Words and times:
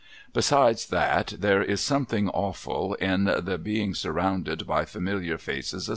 Besides 0.33 0.87
that 0.87 1.35
there 1.37 1.61
is 1.61 1.79
something 1.79 2.27
awful 2.29 2.95
in 2.95 3.25
the 3.25 3.59
being 3.61 3.93
surrounded 3.93 4.65
by 4.65 4.83
familiar 4.83 5.37
faces 5.37 5.87
^. 5.89 5.89